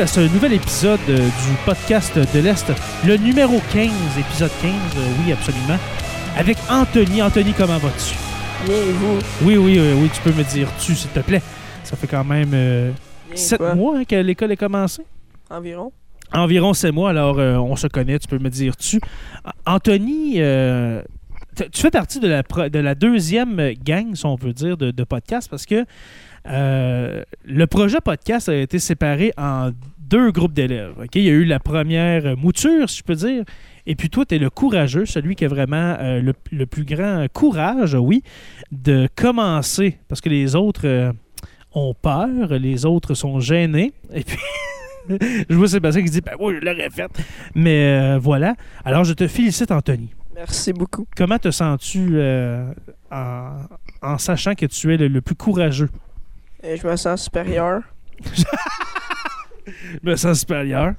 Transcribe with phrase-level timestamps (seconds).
[0.00, 2.72] Bienvenue à ce nouvel épisode euh, du podcast de l'Est,
[3.06, 5.76] le numéro 15, épisode 15, euh, oui, absolument,
[6.38, 7.20] avec Anthony.
[7.20, 8.14] Anthony, comment vas-tu?
[8.64, 9.18] Bien, et vous?
[9.42, 11.42] Oui, oui, euh, oui, tu peux me dire tu, s'il te plaît?
[11.84, 12.92] Ça fait quand même euh,
[13.28, 13.74] Bien, sept quoi?
[13.74, 15.02] mois hein, que l'école a commencé?
[15.50, 15.92] Environ?
[16.32, 19.00] Environ sept mois, alors on se connaît, tu peux me dire tu.
[19.66, 20.36] Anthony,
[21.56, 25.04] tu fais partie de la, de la deuxième gang, si on veut dire, de, de
[25.04, 25.84] podcast parce que
[26.46, 30.94] euh, le projet podcast a été séparé en deux groupes d'élèves.
[31.14, 33.44] Il y a eu la première mouture, si je peux dire,
[33.86, 36.84] et puis toi, tu es le courageux, celui qui a vraiment euh, le, le plus
[36.84, 38.22] grand courage, oui,
[38.72, 41.12] de commencer parce que les autres euh,
[41.72, 44.38] ont peur, les autres sont gênés, et puis.
[45.48, 47.08] je vois Sébastien qui dit Ben oui, je l'aurais fait.
[47.54, 48.54] Mais euh, voilà.
[48.84, 50.10] Alors, je te félicite, Anthony.
[50.34, 51.06] Merci beaucoup.
[51.16, 52.20] Comment te sens-tu
[53.10, 53.52] en,
[54.02, 55.90] en sachant que tu es le, le plus courageux?
[56.64, 57.82] Euh, je me sens supérieur.
[59.66, 60.94] Je me sens supérieur.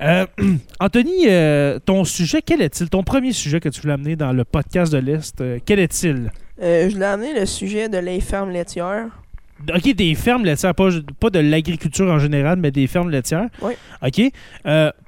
[0.00, 0.26] Euh,
[0.80, 2.88] Anthony, euh, ton sujet, quel est-il?
[2.88, 6.30] Ton premier sujet que tu voulais amener dans le podcast de l'Est, euh, quel est-il?
[6.60, 9.08] Je l'ai amené le sujet de les fermes laitières.
[9.74, 13.48] OK, des fermes laitières, pas, pas de l'agriculture en général, mais des fermes laitières.
[13.60, 13.72] Oui.
[14.02, 14.32] OK.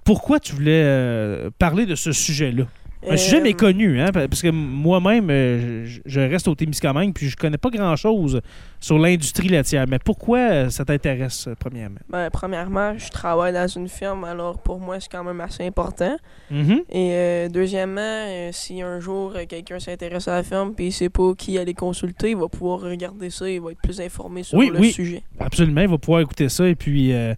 [0.04, 2.64] Pourquoi tu voulais parler de ce sujet-là?
[3.08, 7.36] Un sujet méconnu, hein, parce que moi-même, euh, je, je reste au Témiscamingue, puis je
[7.36, 8.40] connais pas grand-chose
[8.80, 9.84] sur l'industrie laitière.
[9.88, 12.00] Mais pourquoi euh, ça t'intéresse, euh, premièrement?
[12.08, 16.16] ben, premièrement, je travaille dans une ferme, alors pour moi, c'est quand même assez important.
[16.50, 16.80] Mhm.
[16.90, 21.10] Et euh, deuxièmement, euh, si un jour quelqu'un s'intéresse à la ferme puis il sait
[21.10, 24.58] pas qui aller consulter, il va pouvoir regarder ça, il va être plus informé sur
[24.58, 24.90] Oui, le oui.
[24.92, 25.22] sujet.
[25.38, 27.34] Absolument, il va pouvoir écouter ça, et puis euh,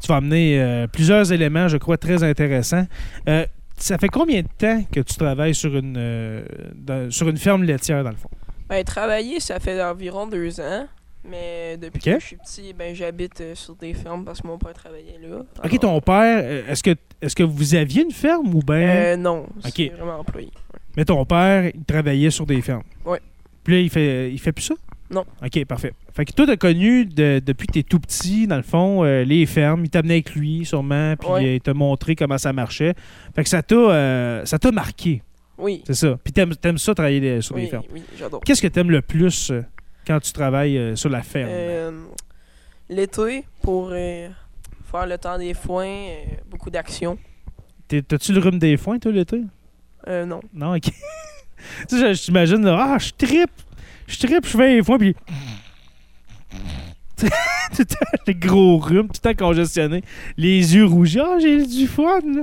[0.00, 2.86] tu vas amener plusieurs éléments, je crois, très intéressants.
[3.76, 6.44] Ça fait combien de temps que tu travailles sur une, euh,
[6.74, 8.30] dans- sur une ferme laitière, dans le fond?
[8.68, 10.86] Ben, travailler, ça fait environ deux ans.
[11.24, 14.58] Mais depuis que je suis petit, ben, j'habite euh, sur des fermes parce que mon
[14.58, 15.42] père travaillait là.
[15.64, 16.90] OK, ton père, euh, est-ce que,
[17.20, 18.88] est que vous aviez une ferme ou bien...
[18.88, 19.72] Euh, non, Ok.
[19.76, 20.50] c'est vraiment employé.
[20.96, 22.82] Mais ton père, il travaillait sur des fermes?
[23.04, 23.20] Ouais.
[23.62, 24.74] Puis là, il fait, il fait plus ça?
[25.12, 25.24] Non.
[25.44, 25.92] OK, parfait.
[26.14, 29.24] Fait que toi, t'as connu de- depuis que t'es tout petit, dans le fond, euh,
[29.24, 29.84] les fermes.
[29.84, 31.44] Il t'amenait avec lui, sûrement, puis Ouais.
[31.44, 32.94] euh, il t'a montré comment ça marchait.
[33.34, 35.22] Fait que ça t'a euh, ça t'a marqué,
[35.58, 35.82] Oui.
[35.86, 36.18] c'est ça.
[36.24, 37.84] Puis t'aimes aimes ça, travailler sur Oui, des fermes.
[37.92, 38.40] oui, j'adore.
[38.42, 39.52] Qu'est-ce que t'aimes le plus
[40.06, 41.50] quand tu travailles sur la ferme?
[42.88, 46.06] L'été, pour faire le temps des foins,
[46.50, 47.18] beaucoup d'action.
[47.88, 49.42] T'es- T'as-tu le rhume des foins, toi, l'été?
[50.08, 50.40] Euh, non.
[50.52, 50.84] Non, OK.
[51.88, 53.50] tu sais, là, ah, je trippe,
[54.12, 55.14] je trippe, je fais les foins, puis...
[58.26, 60.02] les gros rhumes, tout le temps congestionné,
[60.36, 62.42] les yeux rougis, ah, j'ai du fun, là.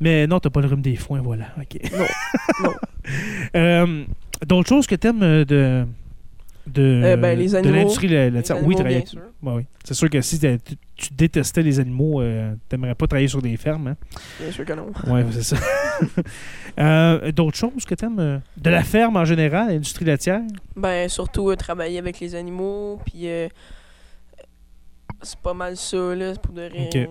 [0.00, 1.78] Mais non, t'as pas le rhume des foins, voilà, OK.
[1.92, 2.06] Non,
[2.64, 2.72] non.
[3.56, 4.04] Euh,
[4.46, 5.86] D'autres choses que t'aimes euh, de...
[6.66, 7.74] De, Euh, ben, les de animaux.
[7.74, 8.56] l'industrie la- Les laitière.
[8.56, 8.98] animaux, Oui, travailler.
[8.98, 9.20] bien sûr.
[9.42, 9.62] Ouais, oui.
[9.84, 13.88] C'est sûr que si tu, détestais les animaux, euh, t'aimerais pas travailler sur des fermes.
[13.88, 13.96] Hein?
[14.40, 14.86] Bien sûr que non.
[15.08, 15.56] Oui, c'est ça.
[16.78, 20.40] Euh, D'autres choses que tu aimes De la ferme en général, l'industrie laitière?
[20.74, 23.48] Ben, surtout euh, travailler avec les animaux, puis euh,
[25.20, 27.06] c'est pas mal ça, là, pour de rien.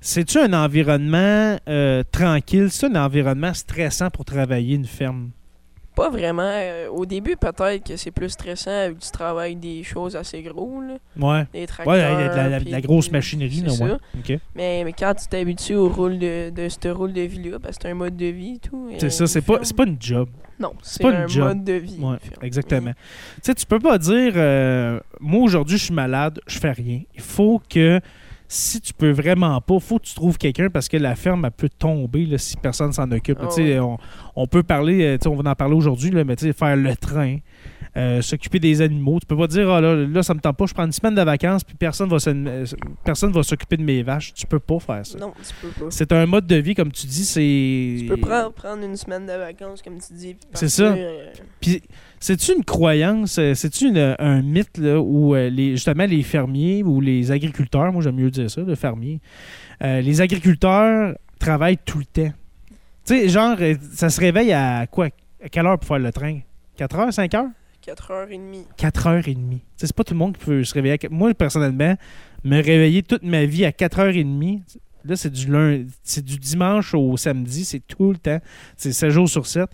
[0.00, 2.68] C'est-tu un environnement euh, tranquille?
[2.70, 5.30] C'est un environnement stressant pour travailler une ferme?
[5.98, 6.42] Pas vraiment.
[6.44, 10.80] euh, au début, peut-être que c'est plus stressant avec du travail des choses assez gros,
[10.80, 10.98] là.
[11.18, 11.46] Ouais.
[11.52, 11.92] Des tracteurs.
[11.94, 13.92] Ouais, de la, grosse machinerie, là, ouais.
[13.92, 14.38] OK.
[14.54, 17.82] Mais, mais quand tu t'habitues au rôle de, de ce rôle de vie-là, parce que
[17.82, 18.90] c'est un mode de vie et tout.
[18.98, 20.28] C'est ça, c'est pas, pas une job.
[20.60, 21.44] Non, c'est pas une un job.
[21.48, 21.98] mode de vie.
[22.00, 22.92] Ouais, exactement.
[22.92, 27.00] Tu sais, tu peux pas dire, euh, moi aujourd'hui je suis malade, je fais rien.
[27.14, 28.00] Il faut que,
[28.48, 31.50] si tu peux vraiment pas, faut que tu trouves quelqu'un parce que la ferme, elle
[31.50, 33.38] peut tomber là, si personne s'en occupe.
[33.42, 33.78] Ah ouais.
[33.78, 33.98] on,
[34.34, 37.36] on peut parler, euh, on va en parler aujourd'hui, mais faire le train,
[37.96, 39.18] euh, s'occuper des animaux.
[39.20, 41.14] Tu peux pas dire, ah là, là, ça me tente pas, je prends une semaine
[41.14, 42.18] de vacances puis personne va
[43.04, 44.34] personne va s'occuper de mes vaches.
[44.34, 45.18] Tu peux pas faire ça.
[45.18, 45.90] Non, tu peux pas.
[45.90, 47.96] C'est un mode de vie, comme tu dis, c'est.
[48.00, 50.36] Tu peux prendre, prendre une semaine de vacances, comme tu dis.
[50.54, 50.84] C'est ça.
[50.84, 51.26] euh,
[51.60, 51.82] Puis,
[52.20, 57.30] c'est-tu une croyance, euh, c'est-tu un mythe là, où les, justement les fermiers ou les
[57.30, 59.20] agriculteurs, moi j'aime mieux dire ça, le fermier,
[59.82, 62.32] euh, les agriculteurs travaillent tout le temps.
[63.06, 63.56] Tu sais, genre,
[63.94, 65.06] ça se réveille à quoi?
[65.42, 66.40] À quelle heure pour faire le train?
[66.76, 67.46] 4 heures, 5 heures?
[67.94, 68.64] 4h30.
[68.76, 69.58] 4 heures et demie.
[69.58, 70.94] Tu sais, C'est pas tout le monde qui peut se réveiller.
[71.04, 71.94] à Moi, personnellement,
[72.44, 74.62] me réveiller toute ma vie à 4 heures et demie,
[75.04, 78.40] là, c'est du lundi, c'est du dimanche au samedi, c'est tout le temps.
[78.76, 79.68] C'est 7 jours sur 7.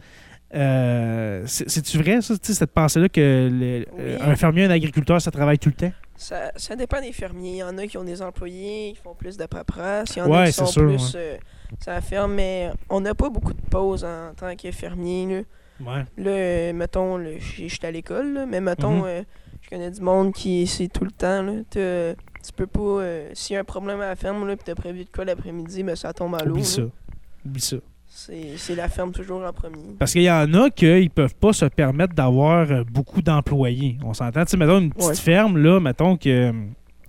[0.54, 4.70] Euh, c'est- C'est-tu vrai, ça, tu sais, cette pensée-là que le- euh, un fermier, un
[4.70, 5.92] agriculteur, ça travaille tout le temps?
[6.16, 7.50] Ça, ça dépend des fermiers.
[7.54, 10.14] Il y en a qui ont des employés, ils font plus de paperasse.
[10.14, 11.12] Il y en Ouais, a qui sont sûr, plus.
[11.16, 11.36] euh,
[11.80, 15.26] ça ferme, mais on n'a pas beaucoup de pauses en tant que fermier.
[15.26, 15.42] Là,
[15.80, 16.04] Ouais.
[16.18, 19.04] Là, mettons, je suis à l'école, mais mettons, Mhm.
[19.06, 19.22] euh,
[19.62, 21.42] je connais du monde qui c'est tout le temps.
[21.42, 21.52] là.
[21.72, 22.80] Tu peux pas.
[22.80, 25.24] euh, S'il y a un problème à la ferme, là, puis t'as prévu de quoi
[25.24, 26.52] l'après-midi, ben ça tombe à l'eau.
[26.52, 26.82] Oublie ça.
[27.44, 27.76] Oublie ça.
[28.06, 29.96] C'est la ferme toujours en premier.
[29.98, 33.98] Parce qu'il y en a qui peuvent pas se permettre d'avoir euh, beaucoup d'employés.
[34.04, 34.44] On s'entend.
[34.44, 35.14] Tu sais, mettons une petite Ouais.
[35.16, 36.52] ferme, là, mettons que,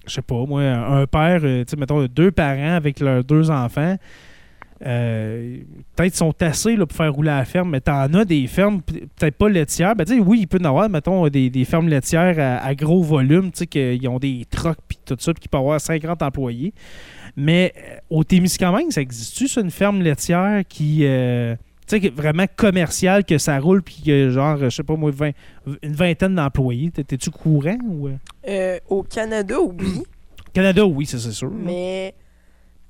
[0.07, 3.51] je sais pas, moi, un père, euh, tu sais, mettons deux parents avec leurs deux
[3.51, 3.97] enfants,
[4.85, 5.57] euh,
[5.95, 9.35] peut-être sont assez là, pour faire rouler la ferme, mais t'en as des fermes, peut-être
[9.37, 9.95] pas laitières.
[9.95, 13.01] Ben, oui, il peut y en avoir, mettons, des, des fermes laitières à, à gros
[13.03, 16.21] volume, tu sais, qu'ils ont des trucks puis tout ça, puis qui peuvent avoir 50
[16.21, 16.73] employés.
[17.37, 21.01] Mais euh, au Témiscamingue, ça existe-tu, ça, une ferme laitière qui.
[21.03, 21.55] euh,
[21.87, 25.11] tu sais, qui vraiment commerciale, que ça roule, puis que genre, je sais pas moi,
[25.83, 26.89] une vingtaine d'employés?
[26.91, 28.07] T'es- T'es-tu courant ou.
[28.07, 28.15] euh?
[28.47, 30.01] Euh, au Canada, oui.
[30.53, 31.51] Canada, oui, ça c'est sûr.
[31.51, 32.13] Mais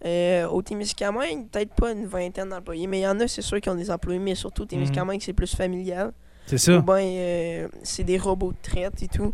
[0.05, 2.87] euh, au Témiscamingue, peut-être pas une vingtaine d'employés.
[2.87, 4.19] Mais il y en a, c'est sûr, qui ont des employés.
[4.19, 6.11] Mais surtout, au Témiscamingue, c'est plus familial.
[6.45, 6.79] C'est ça.
[6.79, 9.33] ben, euh, c'est des robots de traite et tout.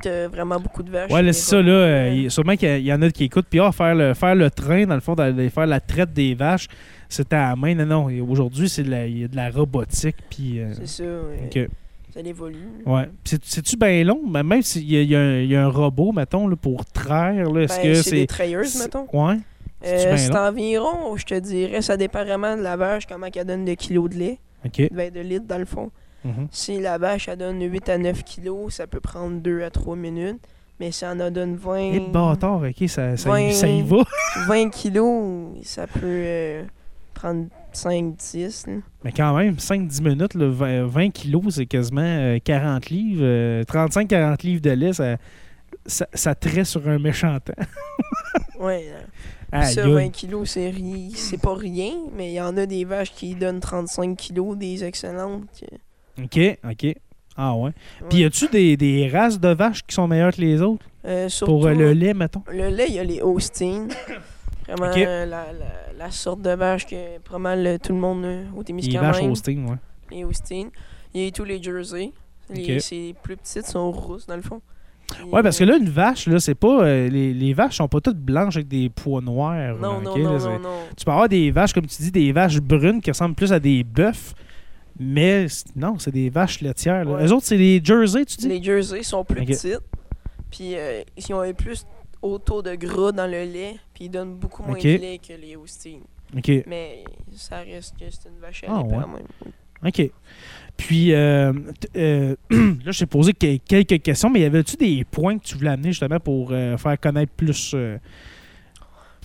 [0.00, 1.10] T'as vraiment beaucoup de vaches.
[1.10, 1.72] Ouais, c'est ça, là.
[1.72, 3.48] euh, il- sûrement qu'il y, y en a qui écoutent.
[3.50, 6.34] Puis, ah, faire le, faire le train, dans le fond, d'aller faire la traite des
[6.34, 6.68] vaches,
[7.08, 7.74] c'était à la main.
[7.74, 8.24] Non, non.
[8.30, 10.16] Aujourd'hui, c'est de la- il y a de la robotique.
[10.30, 10.60] Puis.
[10.60, 11.04] euh, C'est ça.
[11.04, 11.64] ouais.
[11.64, 11.70] ok.
[12.14, 12.56] Ça évolue.
[12.86, 13.10] Ouais.
[13.24, 14.20] C'est- C'est-tu bien long?
[14.26, 16.86] Mais même s'il y, y a un- il y a un robot, mettons, là, pour
[16.86, 18.16] traire, là, est-ce Ben, que c'est c'est.
[18.16, 19.06] des trailleurs, c'est- mettons.
[19.12, 19.36] Ouais.
[19.84, 23.64] Euh, c'est environ, je te dirais, ça dépend vraiment de la vache, comment elle donne
[23.64, 24.88] de kilos de lait, OK.
[24.92, 25.90] ben, de litres dans le fond.
[26.24, 26.48] Mhm.
[26.50, 29.94] Si la vache, elle donne 8 à 9 kilos, ça peut prendre 2 à 3
[29.94, 30.40] minutes.
[30.80, 33.82] Mais si elle en donne 20, Et bâtard, OK, ça, ça, y- vingt- ça y
[33.82, 33.98] va.
[34.48, 36.62] 20 kilos, ça peut euh,
[37.14, 38.80] prendre 5-10.
[39.04, 43.22] Mais quand même, 5-10 minutes, là, 20, 20 kilos, c'est quasiment euh, 40 livres.
[43.24, 45.16] euh, 35-40 livres de lait, ça,
[45.86, 47.52] ça, ça traite sur un méchant temps.
[48.58, 48.86] Ouais.
[49.52, 49.92] Aïe, ça, aïe.
[49.92, 53.34] 20 kilos, c'est ri- c'est pas rien, mais il y en a des vaches qui
[53.34, 55.44] donnent 35 kilos, des excellentes.
[56.22, 56.94] OK, OK.
[57.36, 57.70] Ah ouais.
[58.10, 60.84] Puis y a-tu des, des races de vaches qui sont meilleures que les autres?
[61.04, 62.42] Euh, surtout, Pour euh, le lait, mettons?
[62.50, 63.86] Le lait, il y a les Holstein.
[64.68, 68.24] Vraiment, euh, la, la, la sorte de vache que pas mal tout le monde
[68.54, 69.02] au Les Témiscamingue.
[69.14, 69.76] vaches Holstein, ouais.
[70.10, 70.68] Les Holstein.
[71.14, 72.12] Il y a tous les Jersey.
[72.50, 72.80] Les.
[72.80, 74.60] C'est plus petites, sont rousses dans le fond.
[75.32, 76.82] Ouais, parce que euh, là, une vache, là, c'est pas.
[76.84, 79.76] euh, les, les vaches sont pas toutes blanches avec des pois noirs.
[79.78, 80.78] Non, là, non, non, là, c'est- non, non.
[80.96, 83.58] Tu peux avoir des vaches, comme tu dis, des vaches brunes qui ressemblent plus à
[83.60, 84.34] des bœufs.
[85.00, 85.46] Mais
[85.76, 87.04] non, c'est des vaches laitières.
[87.04, 87.12] Là.
[87.12, 87.26] Ouais.
[87.26, 88.48] Eux autres, c'est des Jersey, tu dis?
[88.48, 89.78] Les Jersey sont plus petites.
[90.50, 91.86] Puis euh, ils ont un plus
[92.20, 93.76] haut taux de gras dans le lait.
[93.94, 96.00] Puis ils donnent beaucoup moins de lait que les Holstein.
[96.66, 99.02] Mais ça reste que c'est une vache à Ah, lait ouais.
[99.02, 99.52] quand même.
[99.84, 100.10] OK.
[100.76, 101.52] Puis, euh,
[101.96, 105.56] euh, là, je t'ai posé que- quelques questions, mais y avait-tu des points que tu
[105.56, 107.70] voulais amener justement pour euh, faire connaître plus.
[107.70, 107.98] faire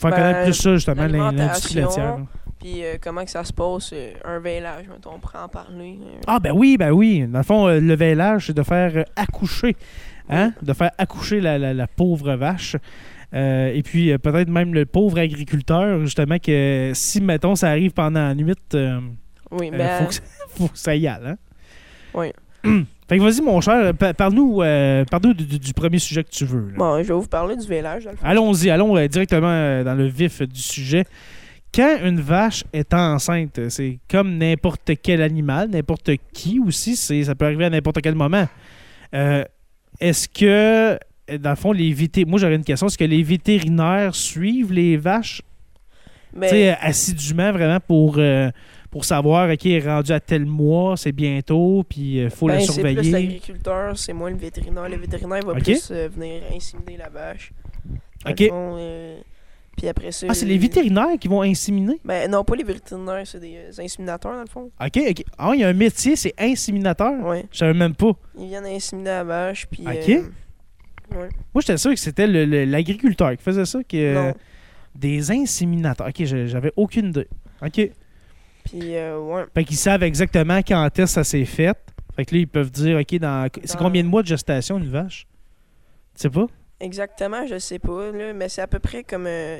[0.01, 2.17] Ben, connaître plus ça, justement, l'in- l'industrie laitière?
[2.59, 5.99] Puis comment que ça se passe, euh, un vélage, mettons, on pourrait en parler.
[6.27, 7.27] Ah, ben oui, ben oui.
[7.27, 9.75] Dans le fond, le vélage, c'est de faire accoucher.
[10.29, 10.53] Hein?
[10.61, 12.77] De faire accoucher la, la- la pauvre vache.
[13.33, 17.91] Euh, et puis, euh, peut-être même le pauvre agriculteur, justement, que si, mettons, ça arrive
[17.91, 18.99] pendant la nuit, euh,
[19.51, 20.15] Oui, ben, faut, que,
[20.57, 21.19] faut que ça y aille.
[21.25, 21.35] Hein?
[22.13, 22.31] Oui.
[23.09, 26.45] fait que vas-y, mon cher, pa- parle-nous euh, parle-nous du, du- premier sujet que tu
[26.45, 26.69] veux.
[26.71, 26.77] là.
[26.77, 28.15] bon, je vais vous parler du fond.
[28.23, 31.03] Allons-y, allons euh, directement euh, dans le vif du sujet.
[31.75, 37.45] Quand une vache est enceinte, c'est comme n'importe quel animal, n'importe qui aussi, ça peut
[37.45, 38.47] arriver à n'importe quel moment.
[39.15, 39.43] Euh,
[39.99, 40.97] est-ce que,
[41.39, 44.97] dans le fond, les vétérinaires, moi j'aurais une question, est-ce que les vétérinaires suivent les
[44.97, 45.41] vaches?
[46.41, 48.49] Sais, assidûment vraiment pour, euh,
[48.93, 52.53] pour savoir, OK, elle est rendu à tel mois, c'est bientôt, puis il faut ben,
[52.53, 53.11] la c'est plus surveiller.
[53.11, 54.87] l'agriculteur, c'est moins le vétérinaire.
[54.87, 57.51] Le vétérinaire va plus euh, venir inséminer la vache.
[58.23, 58.47] Ok.
[58.49, 59.19] fond, euh,
[59.75, 60.27] puis après ça...
[60.29, 61.99] Ah, c'est les vétérinaires qui vont inséminer?
[62.05, 64.69] Ben, non, pas les vétérinaires, c'est des euh, inséminateurs, dans le fond.
[64.79, 65.23] OK, OK.
[65.39, 67.19] Ah, il y a un métier, c'est inséminateur?
[67.25, 67.47] Ouais.
[67.51, 68.11] Je savais même pas.
[68.37, 69.87] Ils viennent inséminer la vache, puis...
[69.87, 70.09] Ok.
[70.09, 70.21] euh,
[71.17, 71.29] ouais.
[71.51, 74.33] Moi, j'étais sûr que c'était l'agriculteur qui faisait ça, que, Non.
[74.93, 76.09] des inséminateurs.
[76.09, 77.27] OK, j'avais aucune idée.
[77.65, 77.89] OK.
[78.65, 79.43] Puis, euh, ouais.
[79.53, 81.77] Fait qu'ils savent exactement quand est-ce que ça s'est fait.
[82.15, 84.89] Fait que là, ils peuvent dire, OK, dans c'est combien de mois de gestation une
[84.89, 85.25] vache?
[86.15, 86.45] Tu sais pas?
[86.79, 89.59] Exactement, je sais pas, là, mais c'est à peu près comme euh,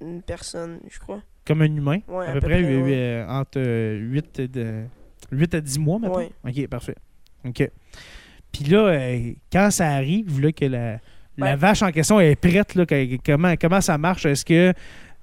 [0.00, 1.22] une personne, je crois.
[1.46, 2.00] Comme un humain?
[2.08, 4.84] Ouais, à peu près, euh, entre 8, et de,
[5.32, 6.28] 8 à 10 mois, maintenant?
[6.46, 6.94] OK, parfait.
[7.46, 7.70] OK.
[8.52, 8.96] Puis là,
[9.52, 11.00] quand ça arrive, là, que la, la
[11.36, 12.84] Ben- vache en question est prête, là,
[13.24, 14.26] comment, comment ça marche?
[14.26, 14.72] Est-ce que.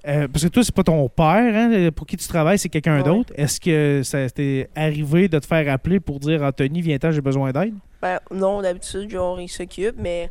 [0.07, 2.97] Euh, parce que toi, c'est pas ton père, hein, pour qui tu travailles, c'est quelqu'un
[2.97, 3.03] Ouais.
[3.03, 3.33] d'autre.
[3.35, 7.51] Est-ce que ça t'est arrivé de te faire appeler pour dire Anthony, viens-t'en, j'ai besoin
[7.51, 7.73] d'aide?
[8.01, 10.29] Ben, non, d'habitude, genre, ils s'occupent, mais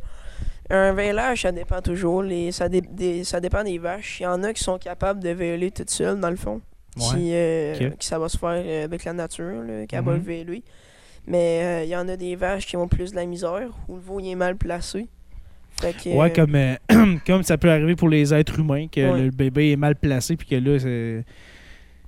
[0.71, 2.23] un vélage, ça dépend toujours.
[2.23, 4.21] Les, ça, dé- des- ça dépend des vaches.
[4.21, 6.61] Il y en a qui sont capables de véler toutes seules, dans le fond.
[6.97, 10.19] Qui, euh, qui ça va se faire euh, avec la nature, qu'elle va Mhm.
[10.19, 10.63] le véler.
[11.27, 13.95] Mais euh, il y en a des vaches qui ont plus de la misère, où
[13.97, 15.09] le veau il est mal placé.
[15.81, 19.23] Que, Ouais, euh, comme, euh, comme ça peut arriver pour les êtres humains, que Ouais.
[19.25, 21.25] le bébé est mal placé, puis que là, c'est-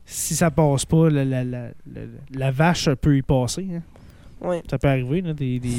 [0.05, 1.61] si ça passe pas, la, la, la,
[2.33, 3.67] la- vache peut y passer.
[3.75, 3.83] hein.
[4.41, 4.63] ouais.
[4.71, 5.79] Ça peut arriver, là, des, des,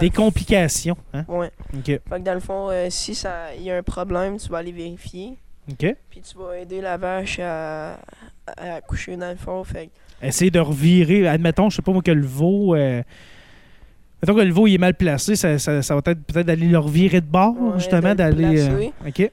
[0.00, 0.96] des complications.
[1.14, 1.24] Hein?
[1.28, 1.50] Ouais.
[1.84, 4.58] Fait que dans le fond, euh, si ça il y a un problème, tu vas
[4.58, 5.34] aller vérifier.
[5.78, 8.00] Puis tu vas aider la vache à,
[8.56, 9.62] à accoucher dans le fond.
[9.62, 9.90] Fait
[10.22, 11.28] Essayer de revirer.
[11.28, 12.74] Admettons, je sais pas moi, que le veau.
[12.74, 13.02] euh,
[14.22, 16.66] Mettons que le veau il est mal placé, ça, ça, ça va être peut-être d'aller
[16.68, 18.60] le revirer de bord, Ouais, justement, d'aller.
[18.68, 18.90] euh.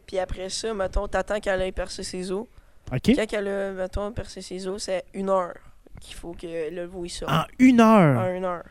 [0.08, 2.46] Puis après ça, mettons, t'attends qu'elle aille percer ses os.
[2.94, 3.02] OK.
[3.16, 5.54] Quand elle a, mettons, percé ses os, c'est une heure
[6.00, 7.32] qu'il faut que le veau il sorte.
[7.34, 8.18] En une heure?
[8.20, 8.64] En une heure.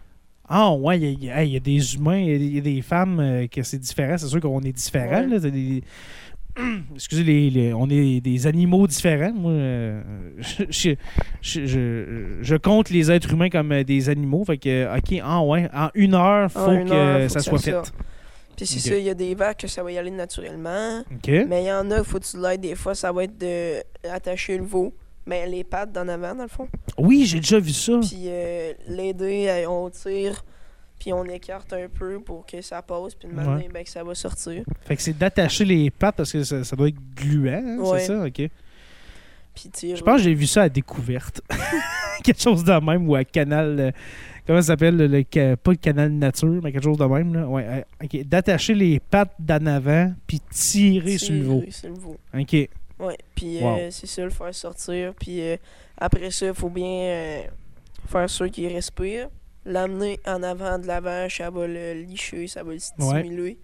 [0.49, 2.59] Ah, ouais, il y, y a- y des humains, il y a des- il y,
[2.59, 4.17] a des femmes euh, que c'est différent.
[4.17, 5.27] C'est sûr qu'on est différents.
[5.29, 5.39] Ouais.
[5.39, 5.51] là,
[6.95, 9.33] Excusez, les, les- on est des animaux différents.
[9.33, 10.03] Moi, euh,
[10.39, 10.65] je,
[11.43, 14.45] je, je- je compte les êtres humains comme euh, des animaux.
[14.45, 17.39] Fait que, OK, ah, ouais, en une heure, faut En une que heure, faut ça
[17.41, 17.71] que soit ça fait.
[17.73, 17.93] sorte.
[18.57, 21.03] Puis c'est ça, il y a des vaches que ça va y aller naturellement.
[21.29, 22.63] Mais il y en a, il faut que tu l'aides.
[22.63, 24.95] Des fois, ça va être de attacher le veau.
[25.27, 26.69] Mais les pattes d'en avant, dans le fond.
[26.97, 27.99] Oui, j'ai déjà vu ça.
[28.01, 30.45] Puis euh, l'aider, euh, on tire.
[30.99, 33.15] Puis on écarte un peu pour que ça passe.
[33.15, 33.45] Puis de Ouais.
[33.45, 34.65] manière ben, que ça va sortir.
[34.87, 38.01] Fait que c'est d'attacher les pattes parce que ça, ça doit être gluant, hein, Ouais.
[38.01, 38.25] c'est ça?
[38.25, 38.51] OK.
[39.55, 39.97] Puis tirer.
[39.97, 41.41] Je pense que j'ai vu ça à découverte.
[42.25, 43.77] quelque chose de même ou à canal.
[43.79, 43.91] euh,
[44.47, 47.35] comment ça s'appelle le, le Pas le canal nature, mais quelque chose de même.
[47.35, 47.47] Là.
[47.47, 48.25] Ouais, euh, ok.
[48.27, 51.59] D'attacher les pattes d'en avant puis tirer sur le veau.
[51.61, 52.17] Tirer sur le veau.
[52.39, 52.53] OK.
[52.99, 53.77] Ouais, puis Wow.
[53.79, 55.13] euh, c'est ça, le faire sortir.
[55.15, 55.57] Puis euh,
[55.99, 57.41] après ça, il faut bien euh,
[58.09, 59.29] faire sûr qu'il respire.
[59.67, 63.59] L'amener en avant de la vache, ça va le licher, ça va le stimuler.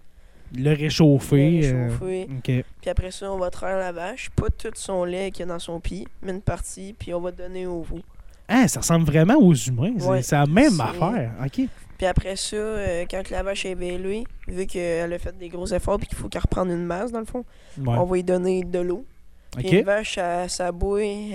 [0.55, 1.61] Le réchauffer.
[1.61, 2.63] le euh, réchauffer.
[2.81, 4.29] Puis après ça, on va traire la vache.
[4.35, 7.21] Pas tout son lait qu'il y a dans son pied, mais une partie, puis on
[7.21, 7.99] va donner au veau.
[8.47, 9.93] Ah, ça ressemble vraiment aux humains.
[9.97, 10.21] C'est Ouais.
[10.21, 11.31] c'est la même affaire.
[11.43, 11.61] OK.
[11.97, 15.65] Puis après ça, euh, quand la vache est éveillée, vu qu'elle a fait des gros
[15.67, 17.45] efforts puis qu'il faut qu'elle reprenne une masse, dans le fond,
[17.79, 17.95] Ouais.
[17.97, 19.05] on va lui donner de l'eau.
[19.55, 21.31] Puis une vache, ça, ça bouille,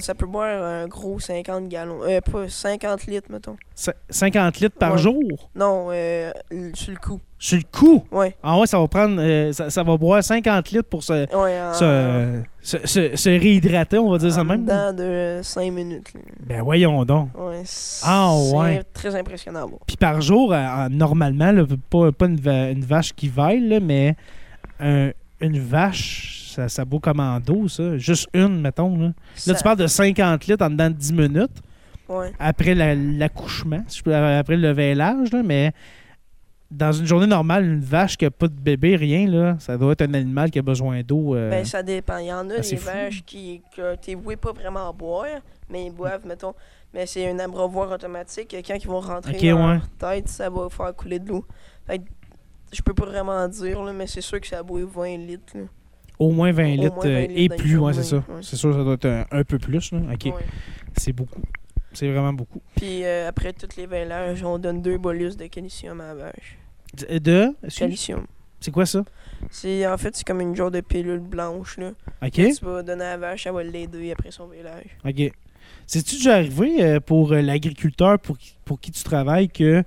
[0.00, 2.00] ça peut boire un gros 50 gallons.
[2.02, 3.56] Euh, pas 50 litres, mettons.
[3.76, 4.98] Cin- 50 litres par Ouais.
[4.98, 5.22] jour?
[5.54, 6.30] Non, euh,
[6.74, 7.20] sur le coup.
[7.38, 8.02] Sur le coup?
[8.10, 8.34] Ouais.
[8.42, 9.20] Ah ouais, ça va prendre.
[9.20, 13.28] euh, ça, ça va boire 50 litres pour se, Ouais, en, se, se, se- se
[13.28, 14.62] réhydrater, on va dire ça en même.
[14.64, 16.14] dedans de 5 minutes.
[16.14, 16.20] là.
[16.46, 17.28] Ben voyons donc.
[17.38, 18.82] Ouais, c'est Ah, ouais.
[18.94, 19.68] très impressionnant.
[19.86, 23.60] Puis par jour, euh, en- normalement, là, pas, pas une, va- une vache qui vaille,
[23.68, 24.16] là, mais
[24.80, 25.10] un-
[25.42, 27.96] une vache, ça, ça boit comme en dos, ça.
[27.98, 28.96] Juste une, mettons.
[28.98, 31.62] Là, tu parles de 50 litres en dedans de 10 minutes
[32.08, 32.32] Ouais.
[32.38, 35.72] après la- l'accouchement, peux- après le vélage, là, mais
[36.70, 39.92] dans une journée normale, une vache qui n'a pas de bébé, rien, là, ça doit
[39.92, 41.34] être un animal qui a besoin d'eau.
[41.36, 42.18] euh, Ben, ça dépend.
[42.18, 45.26] Il y en a des vaches qui, que voué pas vraiment à boire,
[45.70, 46.54] mais ils boivent, mettons.
[46.94, 48.48] Mais c'est un abreuvoir automatique.
[48.48, 49.74] que Quand ils vont rentrer Ok, dans ouais.
[49.74, 51.44] leur tête, ça va faire couler de l'eau.
[52.72, 55.56] Je peux pas vraiment dire, là, mais c'est sûr que ça boit 20 litres.
[55.56, 55.62] là.
[56.18, 58.16] Au moins 20 au litres, moins 20 euh, litres et plus, ouais, c'est ça.
[58.16, 58.22] ouais.
[58.42, 59.92] C'est sûr ça doit être un, un peu plus.
[59.92, 59.98] Là.
[60.12, 60.32] OK, Ouais.
[60.96, 61.42] c'est beaucoup.
[61.92, 62.60] C'est vraiment beaucoup.
[62.76, 66.58] Puis euh, après toutes les veilages, on donne deux bolus de calcium à la vache.
[67.10, 67.18] De?
[67.18, 68.26] de- Calcium.
[68.60, 69.04] C'est quoi ça?
[69.50, 71.90] C'est en fait c'est comme une genre de pilule blanche là.
[72.22, 72.30] OK.
[72.32, 74.96] Que tu vas donner à la vache, elle va l'aider après son village.
[75.04, 75.32] OK.
[75.86, 79.82] C'est-tu déjà arrivé euh, pour euh, l'agriculteur pour, qui- pour qui tu travailles que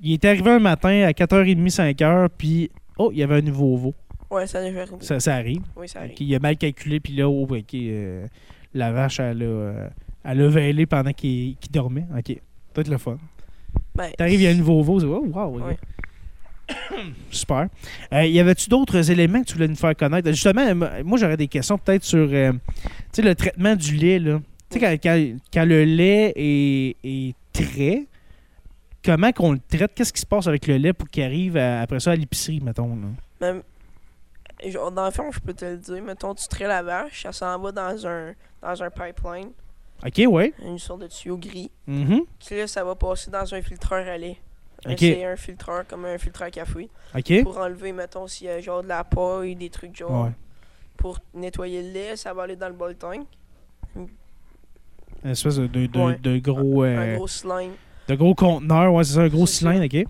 [0.00, 3.76] il est arrivé un matin à 4h30, 5h, puis oh, il y avait un nouveau
[3.76, 3.94] veau.
[4.30, 4.96] Ouais, ça déjà arrivé.
[5.00, 5.62] Ça, ça arrive.
[5.76, 6.14] Oui, ça arrive.
[6.20, 8.26] Il a mal calculé, puis là, oh, OK, euh,
[8.74, 9.88] la vache, elle a, euh,
[10.24, 12.06] elle a veillé pendant qu'il dormait.
[12.16, 12.36] OK.
[12.72, 13.18] Peut-être le fun.
[13.94, 15.00] Ben, T'arrives, il y a un nouveau veau.
[15.00, 15.58] c'est- Oh, wow.
[15.60, 15.76] Ouais.
[17.30, 17.68] Super.
[18.12, 20.28] Euh, y avait-tu d'autres éléments que tu voulais nous faire connaître?
[20.30, 22.52] Justement, moi, j'aurais des questions peut-être sur euh,
[23.18, 24.18] le traitement du lait.
[24.20, 24.40] Là.
[24.70, 28.06] Tu sais, quand, quand- quand le lait est, est trait,
[29.04, 29.92] comment qu'on le traite?
[29.94, 32.60] Qu'est-ce qui se passe avec le lait pour qu'il arrive à- après ça à l'épicerie,
[32.62, 32.96] mettons?
[32.96, 33.06] Là?
[33.40, 33.62] Même,
[34.66, 36.02] genre, dans le fond, je peux te le dire.
[36.02, 39.50] Mettons, tu traites la vache, ça s'en va dans un, dans un pipeline,
[40.04, 40.52] OK, ouais.
[40.62, 41.70] une sorte de tuyau gris.
[41.86, 42.22] Mhm.
[42.44, 44.38] Puis là, ça va passer dans un filtreur à lait.
[44.84, 44.98] Un- Ok.
[45.00, 46.88] C'est un filtreur comme un filtreur à café.
[47.14, 47.42] OK.
[47.42, 50.24] Pour enlever, mettons, s'il y a genre de la paille, des trucs genre.
[50.26, 50.30] Ouais.
[50.96, 53.26] Pour nettoyer le lait, ça va aller dans le bol tank.
[55.22, 56.16] Une espèce de, de, de- Ouais.
[56.18, 57.72] de gros, euh, Un gros slime.
[58.08, 58.92] de gros conteneur.
[58.92, 60.06] Ouais, c'est ça, un gros cylindre, OK?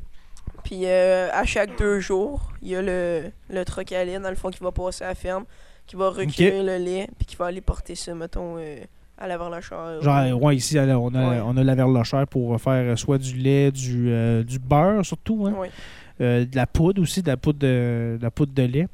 [0.64, 4.30] Puis euh, à chaque deux jours, il y a le, le truck à lait, dans
[4.30, 5.44] le fond, qui va passer à la ferme,
[5.86, 8.76] qui va recueillir le lait, puis qui va aller porter ça, mettons, euh,
[9.18, 10.02] à la verlacheur.
[10.02, 10.96] Genre, ouais, ici, on a,
[11.30, 11.40] Ouais.
[11.44, 15.54] on a la pour faire euh, soit du lait, du, euh, du beurre surtout, hein?
[15.58, 15.70] Ouais.
[16.20, 18.88] Euh, de la poudre aussi, de la poudre de, de la poudre de lait.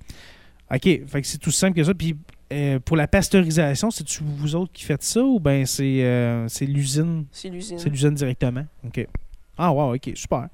[0.72, 1.92] OK, fait que c'est tout simple que ça.
[1.94, 2.16] Puis
[2.52, 6.66] euh, pour la pasteurisation, c'est-tu vous autres qui faites ça ou bien c'est euh, c'est
[6.66, 7.24] l'usine?
[7.32, 7.78] C'est l'usine.
[7.78, 8.64] c'est l'usine directement?
[8.84, 9.06] OK.
[9.58, 10.48] Ah wow, OK, super.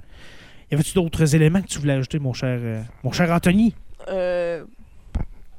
[0.73, 3.75] Y avait-tu d'autres éléments que tu voulais ajouter, mon cher, euh, mon cher Anthony?
[4.09, 4.65] Euh,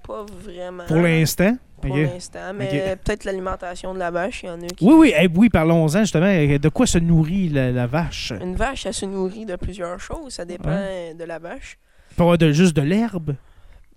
[0.05, 0.85] pas vraiment.
[0.87, 1.55] Pour l'instant?
[1.79, 4.83] Pour l'instant, mais peut-être l'alimentation de la vache, il y en a qui...
[4.85, 6.25] Oui, oui, eh, oui, parlons-en justement.
[6.25, 8.31] De quoi se nourrit la, la vache?
[8.41, 11.77] Une vache, elle se nourrit de plusieurs choses, ça dépend euh, de la vache.
[12.15, 13.35] Pas de, juste de l'herbe?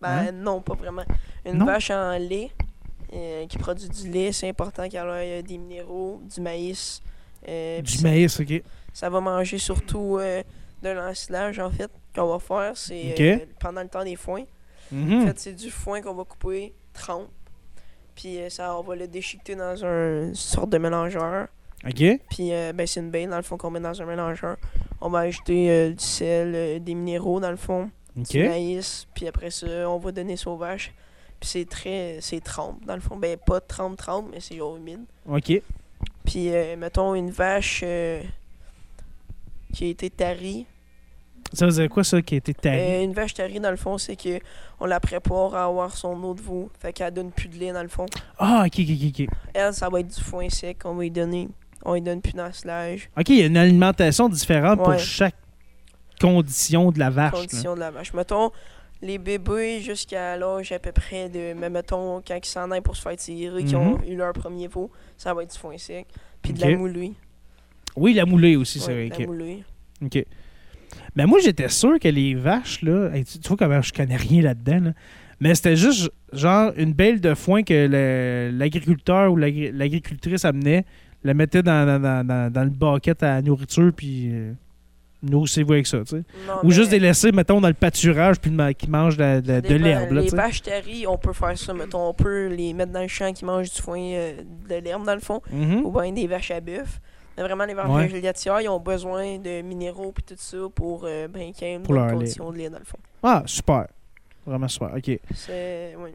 [0.02, 1.04] Ben non, pas vraiment.
[1.46, 1.64] Une Non?
[1.64, 2.50] vache en lait
[3.14, 7.00] euh, qui produit du lait, c'est important qu'elle ait euh, des minéraux, du maïs.
[7.48, 8.62] euh, Du ça- maïs, OK.
[8.92, 10.42] Ça va manger surtout euh,
[10.82, 12.76] de l'ensilage, en fait, qu'on va faire.
[12.76, 14.44] C'est euh, pendant le temps des foins.
[14.92, 15.22] Mhm.
[15.22, 17.28] En fait, c'est du foin qu'on va couper, trempe.
[18.14, 21.48] Puis euh, ça, on va le déchiqueter dans un une sorte de mélangeur.
[21.84, 22.02] OK.
[22.30, 24.56] Puis euh, ben, c'est une baie, dans le fond, qu'on met dans un mélangeur.
[25.00, 28.28] On va ajouter du sel, des minéraux, dans le fond, OK.
[28.28, 29.06] du maïs.
[29.14, 30.94] Puis après ça, on va donner ça aux vaches.
[31.38, 32.16] Puis c'est très...
[32.22, 33.16] c'est trempe, dans le fond.
[33.16, 35.04] Ben, pas trempe-trempe, mais c'est humide.
[35.28, 35.60] OK.
[36.24, 38.20] Puis, mettons, une vache euh,
[39.76, 40.64] qui a été tarie.
[41.52, 42.80] Ça veut dire quoi, ça, qui a été taillé?
[42.80, 44.40] Euh, une vache tarie, dans le fond, c'est que
[44.80, 46.70] on la prépare à avoir son eau de veau.
[46.80, 48.06] Fait qu'elle donne plus de lait, dans le fond.
[48.38, 49.28] Ah, OK, OK, OK, OK.
[49.54, 51.48] Elle, ça va être du foin sec qu'on va lui donner.
[51.84, 53.10] On lui donne plus d'ensilage.
[53.16, 55.36] OK, il y a une alimentation différente pour chaque
[56.20, 57.32] condition de la vache.
[57.32, 57.38] là.
[57.40, 58.12] Condition de la vache.
[58.14, 58.50] Mettons,
[59.02, 61.52] les bébés jusqu'à l'âge à peu près de.
[61.54, 64.66] Mais mettons, quand ils s'en aillent pour se faire tirer, qui ont eu leur premier
[64.68, 66.06] veau, ça va être du foin sec.
[66.42, 66.70] Puis de Mhm.
[66.72, 67.12] La moulée.
[67.96, 69.18] Oui, la moulée aussi, c'est Ouais, vrai.
[69.18, 69.26] la OK.
[69.26, 69.64] moulée.
[70.04, 70.24] OK.
[71.14, 74.16] Mais moi, j'étais sûr que les vaches, là, hey, tu, tu vois comment je connais
[74.16, 74.92] rien là-dedans, là.
[75.40, 80.84] mais c'était juste genre une belle de foin que l'agriculteur ou l'agri- l'agricultrice amenait,
[81.24, 84.52] la mettait dans, dans, dans- le baquette à nourriture, puis euh,
[85.22, 86.22] nourrissez-vous avec ça, tu sais.
[86.62, 90.62] Ou juste les laisser, mettons, dans le pâturage, puis qu'ils mangent de, l'herbe, Les vaches
[90.62, 91.72] taries, on peut faire ça.
[91.74, 95.04] Mettons, on peut les mettre dans le champ qui mangent du foin euh, de l'herbe,
[95.04, 95.40] dans le fond.
[95.50, 95.84] Mhm.
[95.84, 97.00] Ou bien des vaches à bœuf.
[97.36, 97.88] Mais vraiment, les vaches
[98.46, 98.62] Ouais.
[98.64, 101.86] ils ont besoin de minéraux et tout ça pour euh, ben, qu'il y ait une
[101.86, 102.98] condition de lait, dans le fond.
[103.22, 103.86] Ah, super.
[104.46, 105.18] Vraiment super, OK.
[105.34, 105.94] C'est...
[105.98, 106.10] Oui.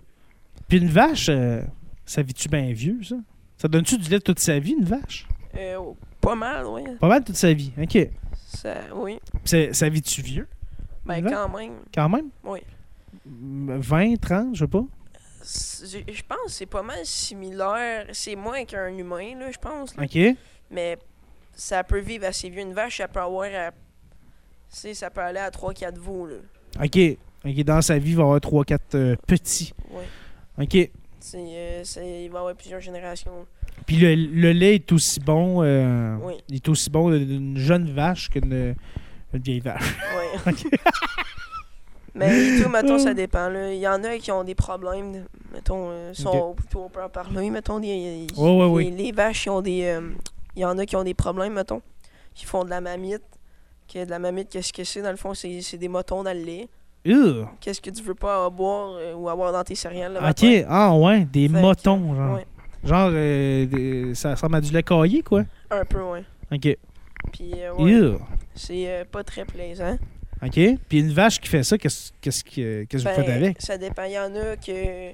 [0.68, 1.62] Puis une vache, euh,
[2.06, 3.16] ça vit-tu bien vieux, ça?
[3.58, 5.28] Ça donne-tu du lait toute sa vie, une vache?
[5.58, 5.78] Euh,
[6.20, 6.84] pas mal, oui.
[7.00, 7.98] Pas mal toute sa vie, OK.
[8.48, 9.20] Ça, oui.
[9.46, 10.48] Ça, vit-tu vieux,
[11.06, 11.74] Ben, quand même.
[11.94, 12.30] quand même?
[12.44, 12.60] Oui.
[13.26, 14.84] 20, 30, je sais pas.
[15.44, 18.06] Je pense que c'est pas mal similaire.
[18.14, 19.96] C'est moins qu'un humain, là, je pense.
[19.96, 20.04] là.
[20.04, 20.36] OK.
[20.70, 20.98] Mais
[21.54, 22.62] ça peut vivre assez vieux.
[22.62, 23.48] Une vache, ça peut avoir...
[23.54, 23.72] à-
[24.70, 26.36] ça peut aller à 3-4 veaux, là.
[26.84, 26.98] OK.
[27.44, 29.74] OK, dans sa vie, il va y avoir 3-4 petits.
[29.90, 30.64] Ouais.
[30.64, 30.90] OK.
[31.20, 33.46] C'est, euh, c'est- il va y avoir plusieurs générations.
[33.86, 35.62] Puis le, le lait est aussi bon.
[35.64, 36.36] euh, Oui.
[36.50, 38.76] Il est aussi bon d'une jeune vache qu'une
[39.34, 39.96] une vieille vache.
[40.16, 40.54] Ouais.
[42.14, 43.50] Mais tout, mettons, ça dépend.
[43.50, 43.74] Là.
[43.74, 45.26] Il y en a qui ont des problèmes.
[45.54, 47.50] Mettons, euh, sont, plutôt on peut en parler.
[47.50, 48.90] Mettons, des, Ouais, ouais, les, ouais.
[48.98, 49.84] les vaches, ils ont des.
[49.84, 50.02] euh,
[50.56, 51.82] il y en a qui ont des problèmes, mettons.
[52.34, 53.24] Qui font de la mamite.
[53.92, 55.34] Que de la mamite, qu'est-ce que c'est dans le fond?
[55.34, 56.68] C'est, des motons dans le lait.
[57.60, 60.24] Qu'est-ce que tu veux pas boire euh, ou avoir dans tes céréales le OK.
[60.24, 60.64] matin?
[60.70, 62.36] Ah ouais, des Fait que, motons, genre.
[62.36, 62.46] Ouais,
[62.84, 65.44] Genre, euh, des- ça ressemble à du lait caillé, quoi.
[65.70, 66.24] un peu, ouais.
[66.52, 66.78] OK.
[67.34, 68.18] Puis, euh, ouais,
[68.56, 69.98] c'est euh, pas très plaisant.
[70.44, 70.60] OK.
[70.90, 72.44] Puis une vache qui fait ça, qu'est-ce que qu'est-ce
[72.90, 73.62] que vous Ben, faites avec?
[73.62, 74.04] Ça dépend.
[74.06, 75.12] Il y en a que.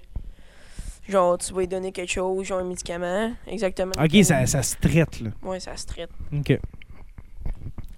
[1.09, 3.33] Genre, tu vas lui donner quelque chose, genre un médicament.
[3.47, 3.91] Exactement.
[3.97, 5.29] OK, ça, ça se traite, là.
[5.41, 6.09] Ouais, ça se traite.
[6.33, 6.59] OK.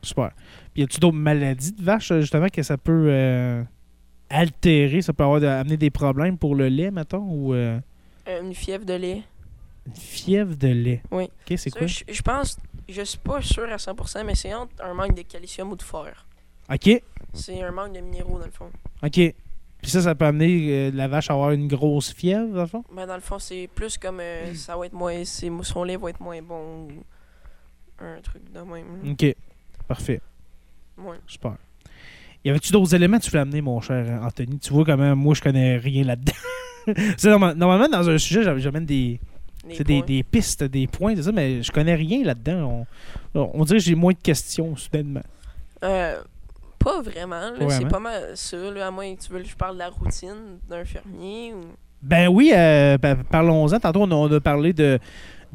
[0.01, 0.31] Super.
[0.73, 3.63] Puis y a-tu d'autres maladies de vache, euh, justement, que ça peut euh,
[4.29, 7.79] altérer, ça peut avoir amener des problèmes pour le lait, mettons, ou euh,
[8.27, 9.23] Euh, une fièvre de lait.
[9.87, 11.01] une fièvre de lait?
[11.11, 11.23] Oui.
[11.25, 11.87] OK, c'est quoi?
[11.87, 15.23] Je, je pense, je suis pas sûr à 100%, mais c'est entre un manque de
[15.23, 16.25] calcium ou de fer.
[16.71, 17.01] OK.
[17.33, 18.69] C'est un manque de minéraux, dans le fond.
[19.03, 19.33] OK.
[19.81, 22.67] Puis ça, ça peut amener euh, la vache à avoir une grosse fièvre, dans le
[22.67, 22.83] fond?
[22.93, 25.23] Ben, dans le fond, c'est plus comme euh, ça va être moins.
[25.25, 26.91] Son lait va être moins bon ou
[27.99, 29.11] un truc de même.
[29.11, 29.35] OK.
[29.87, 30.21] Parfait.
[30.97, 31.17] Ouais.
[31.27, 31.55] Super.
[32.43, 34.59] Y avait-tu d'autres éléments que tu voulais amener, mon cher Anthony?
[34.59, 36.33] Tu vois comment moi, je connais rien là-dedans.
[37.55, 39.19] Normalement, dans un sujet, j'am- j'amène des,
[39.75, 42.85] c'est des, pistes, des points, c'est ça, mais je connais rien là-dedans.
[43.35, 45.23] On, on dirait que j'ai moins de questions, soudainement.
[45.83, 46.21] Euh,
[46.79, 47.51] pas vraiment.
[47.51, 47.57] là.
[47.59, 48.57] Pas C'est pas mal ça.
[48.57, 51.61] Là, à moins que tu veux que je parle de la routine d'un fermier ou.
[52.01, 53.77] Ben oui, euh, ben, parlons-en.
[53.79, 54.97] Tantôt, on a, on a parlé de,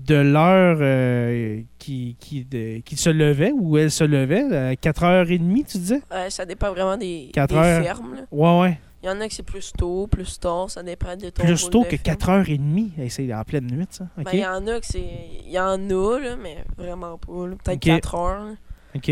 [0.06, 5.64] de l'heure euh, qui, qui, de- qui se levait, ou elle se levait, à 4h30,
[5.66, 6.02] tu disais?
[6.12, 7.82] Euh, ça dépend vraiment des, des heures.
[7.82, 8.14] fermes.
[8.16, 8.22] là.
[8.30, 8.78] Ouais, ouais.
[9.02, 11.68] Il y en a que c'est plus tôt, plus tard, ça dépend de ton Plus
[11.70, 12.18] tôt que ferme.
[12.18, 12.90] 4h30.
[12.98, 14.04] Hey, c'est en pleine nuit, ça.
[14.18, 14.24] OK.
[14.24, 15.04] Ben, il y en a que c'est.
[15.46, 17.32] Il y en a, là, mais vraiment pas.
[17.64, 17.80] Peut-être Ok.
[17.80, 18.44] 4 heures.
[18.44, 18.52] là.
[18.96, 19.10] OK.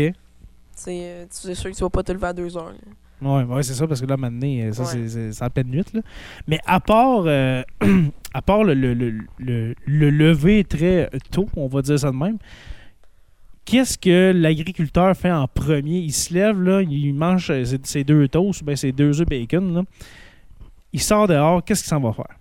[0.75, 2.71] C'est euh, tu es sûr que tu vas pas te lever à 2 heures.
[2.71, 2.77] là.
[3.21, 5.07] Ouais, ouais, c'est ça, parce que là, maintenant, euh, ça, Ouais.
[5.07, 5.83] c'est- en pleine nuit.
[5.93, 6.01] Là.
[6.47, 7.63] Mais à part, euh,
[8.33, 12.17] à part le, le, le, le- le lever très tôt, on va dire ça de
[12.17, 12.37] même,
[13.65, 15.99] qu'est-ce que l'agriculteur fait en premier?
[15.99, 17.51] Il se lève, là, il mange
[17.83, 19.73] ses, deux toasts, ben, ses deux œufs bacon.
[19.73, 19.83] Là.
[20.91, 22.35] Il sort dehors, qu'est-ce qu'il s'en va faire?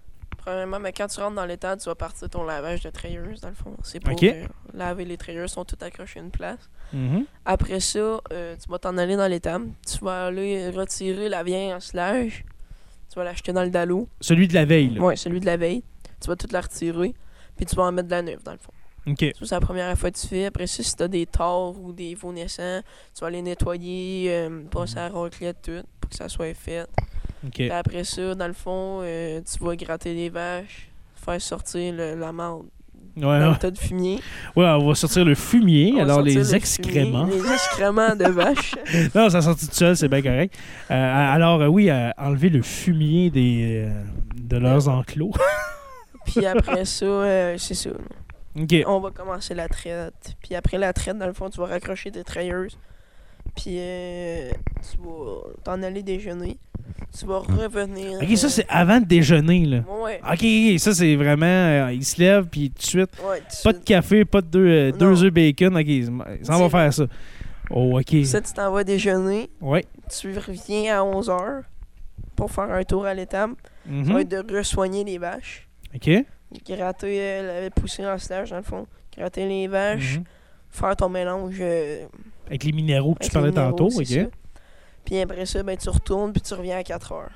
[0.45, 3.49] Premièrement, mais quand tu rentres dans l'état, tu vas partir ton lavage de treilleuse, dans
[3.49, 3.77] le fond.
[3.85, 6.69] C'est pour euh, laver les treilleuses, sont toutes accrochées à une place.
[6.93, 7.25] Mm-hmm.
[7.45, 9.69] Après ça, euh, tu vas t'en aller dans l'étable.
[9.87, 12.45] Tu vas aller retirer la vieille en slage.
[13.09, 14.09] Tu vas l'acheter dans le dallo.
[14.21, 15.85] Celui de la veille, Oui, celui de la veille.
[16.21, 17.15] Tu vas tout la retirer,
[17.57, 18.73] puis tu vas en mettre de la neuve, dans le fond.
[19.07, 19.19] OK.
[19.19, 20.47] c'est la première fois que tu fais.
[20.47, 22.81] Après ça, si tu as des torts ou des veaux naissants,
[23.15, 26.87] tu vas les nettoyer, euh, passer à la raclette, tout, pour que ça soit fait.
[27.71, 32.67] Après ça, dans le fond, euh, tu vas gratter les vaches, faire sortir la marde
[33.15, 34.21] Ouais, dans le tas de fumier.
[34.57, 37.27] Ouais, on va sortir le fumier, alors les excréments.
[37.27, 38.75] les excréments de vaches.
[39.15, 40.55] non, ça sortit tout seul, c'est bien correct.
[40.91, 43.87] Euh, alors, oui, enlever le fumier des,
[44.35, 45.33] de leurs enclos.
[46.25, 47.91] Puis après ça, c'est ça.
[48.87, 50.37] On va commencer la traite.
[50.43, 52.79] Puis après la traite, dans le fond, tu vas raccrocher tes trailleuses.
[53.57, 54.51] Puis euh,
[54.91, 56.59] tu vas t'en aller déjeuner.
[57.19, 58.19] Tu vas revenir.
[58.23, 59.85] Ok, ça c'est avant de déjeuner, là.
[60.03, 60.21] Ouais.
[60.31, 61.47] Ok, ça c'est vraiment.
[61.47, 63.11] Euh, il se lève, puis tout de suite.
[63.29, 65.77] Ouais, pas de café, pas de deux, euh, deux œufs bacon.
[65.77, 66.07] Ok, il
[66.43, 67.05] s'en va faire ça.
[67.71, 68.25] Oh, ok.
[68.25, 69.49] Ça, tu t'en vas déjeuner.
[69.61, 69.85] Ouais.
[70.11, 71.63] Tu reviens à 11h
[72.37, 73.55] pour faire un tour à l'étable.
[74.05, 75.69] Ça va être de re-soigner les vaches.
[75.95, 76.11] Ok.
[76.69, 78.87] Gratter, elle avait poussé en stage dans le fond.
[79.17, 80.25] Gratter les vaches, Mhm.
[80.71, 81.57] faire ton mélange.
[81.61, 82.05] euh,
[82.47, 84.07] Avec les minéraux que tu avec parlais minéraux, tantôt, c'est ok.
[84.31, 84.37] ça.
[85.05, 87.31] Puis après ça, ben, tu retournes puis tu reviens à 4 heures.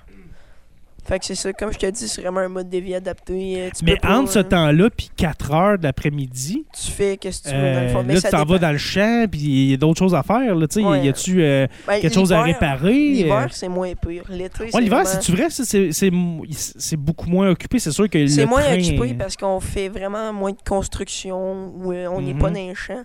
[1.05, 3.55] Fait que c'est ça, comme je te dis, c'est vraiment un mode de vie adapté.
[3.61, 7.16] euh, Tu Mais pas, entre ce euh, temps-là puis 4 heures de l'après-midi, Tu fais
[7.16, 8.02] qu'est-ce que tu veux dans le euh, fond.
[8.05, 10.16] Mais là ça tu t'en vas dans le champ, puis il y a d'autres choses
[10.16, 10.52] à faire.
[10.57, 10.66] Là.
[10.76, 11.05] Ouais.
[11.05, 12.92] Y a-tu euh, Ben, quelque chose à réparer?
[12.92, 14.24] L'hiver, c'est moins pire.
[14.29, 15.46] L'été, Ouais, c'est l'hiver, vraiment- c'est-tu vrai?
[15.48, 16.11] C'est, c'est,
[16.52, 17.79] c'est beaucoup moins occupé.
[17.79, 21.92] C'est sûr que C'est moins train- occupé parce qu'on fait vraiment moins de construction, ou
[21.92, 22.38] on n'est Mhm.
[22.40, 23.05] pas dans les champs.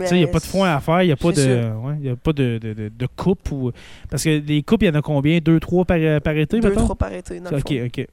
[0.00, 1.46] Tu sais, il n'y a pas de foin à faire, il n'y a pas, c'est
[1.46, 3.52] de, ouais, y a pas de, de, de, de coupe.
[3.52, 3.70] Ou...
[4.10, 5.38] Parce que les coupes, il y en a combien?
[5.38, 6.84] Deux, trois par, par été, Deux, mettons?
[6.84, 7.86] trois par été, dans le Ok, fond.
[7.86, 8.06] ok.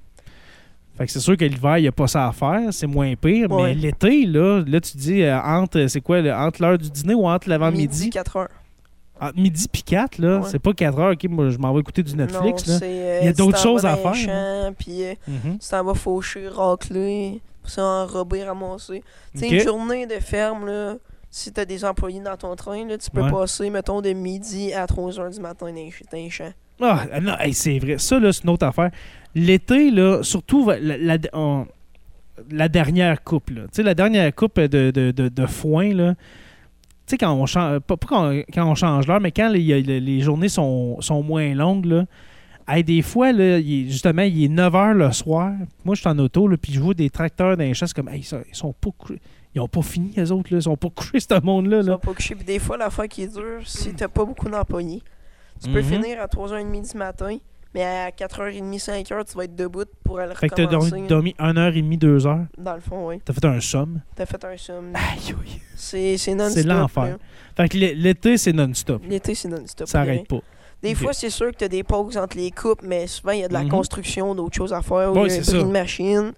[0.98, 3.16] Fait que c'est sûr que l'hiver, il n'y a pas ça à faire, c'est moins
[3.16, 3.48] pire.
[3.50, 7.26] Mais l'été, là, là, tu dis euh, entre, c'est quoi, entre l'heure du dîner ou
[7.28, 8.10] entre l'avant-midi?
[8.12, 8.50] 4 heures.
[9.20, 10.48] Entre midi puis 4, là, Ouais.
[10.50, 12.68] c'est pas 4 heures, ok, moi je m'en vais écouter du Netflix.
[12.68, 12.80] Non, là.
[12.80, 15.58] c'est, euh, Il y a tu d'autres choses à faire, champs, Puis euh, Mhm.
[15.60, 19.04] tu t'en vas faucher, racler, puis ça enrober, ramasser.
[19.38, 19.52] Tu Ok.
[19.52, 20.96] une journée de ferme, là,
[21.32, 23.32] si t'as des employés dans ton train, là, tu peux Ouais.
[23.32, 25.76] passer, mettons, de midi à 3 heures du matin dans
[26.14, 26.52] les, champs.
[26.82, 27.98] Ah, non, hey, c'est vrai.
[27.98, 28.92] Ça, là, c'est une autre affaire.
[29.34, 31.66] L'été, là, surtout la, la- on-
[32.52, 33.62] la dernière coupe, là.
[33.64, 36.16] Tu sais, la dernière coupe de, de, de, de foin, là.
[37.06, 39.82] Tu sais, quand on change, pas, pas quand, quand on change l'heure, mais quand les,
[39.82, 42.06] les journées sont, sont moins longues, là.
[42.68, 45.54] hey, des fois, là, il est- justement, il est 9 h le soir.
[45.86, 47.86] Moi, je suis en auto, là, puis je vois des tracteurs dans les champs.
[47.88, 48.90] C'est comme, hey, ça, ils sont pas.
[49.54, 50.60] Ils ont pas fini, les autres, là.
[50.60, 51.78] Ils sont pas couchés, ce monde-là.
[51.78, 51.92] Là.
[51.94, 52.36] vas pas coucher.
[52.36, 55.02] Puis des fois, l'affaire qui est dure, si t'as pas beaucoup d'employés,
[55.62, 55.86] tu peux Mhm.
[55.88, 57.38] finir à 3h30 du matin,
[57.76, 60.92] mais à 4h30, 5h, tu vas être debout pour aller Fait que t'as recommencer.
[60.92, 62.48] dormi, dormi 1h30, 2h.
[62.58, 63.20] Dans le fond, oui.
[63.26, 64.02] T'as fait un somme.
[64.16, 64.92] T'as fait un somme.
[64.94, 65.60] Aïe, oui.
[65.76, 66.54] C'est non-stop.
[66.54, 67.18] C'est l'enfer.
[67.58, 69.02] Fait que l'é- l'été, c'est non-stop.
[69.08, 69.88] L'été, c'est non-stop.
[69.88, 70.40] Ça pour arrête vrai.
[70.40, 70.46] pas.
[70.82, 73.44] Des fois, c'est sûr que t'as des pauses entre les coupes, mais souvent, il y
[73.44, 73.70] a de la Mhm.
[73.70, 76.32] construction, d'autres choses à faire, il y a un de machine.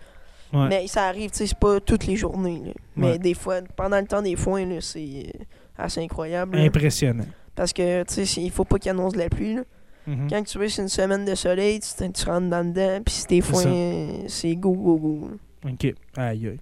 [0.53, 0.67] Ouais.
[0.69, 2.61] Mais ça arrive, tu sais, c'est pas toutes les journées.
[2.65, 2.71] là.
[2.95, 3.17] Mais Ouais.
[3.19, 4.99] des fois, pendant le temps des foins, là, c'est
[5.35, 5.43] euh,
[5.77, 6.57] assez incroyable.
[6.57, 6.63] là.
[6.63, 7.25] Impressionnant.
[7.55, 9.55] Parce que, tu sais, il faut pas qu'il annonce de la pluie.
[9.55, 9.63] là.
[10.05, 10.27] Mhm.
[10.29, 13.41] Quand tu veux, c'est une semaine de soleil, tu, rentres dans dedans, puis si tes
[13.41, 15.29] foins, euh, c'est go, go, go.
[15.65, 15.93] OK.
[16.17, 16.59] Aïe, aïe.